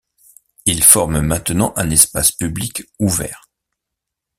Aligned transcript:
Ils 0.65 0.83
forment 0.83 1.21
maintenant 1.21 1.73
un 1.75 1.91
espace 1.91 2.31
public 2.31 2.81
ouvert. 2.97 3.51